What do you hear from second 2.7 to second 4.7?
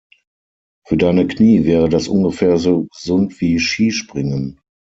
gesund wie Skispringen.